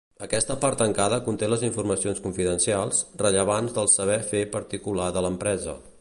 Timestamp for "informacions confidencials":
1.67-3.03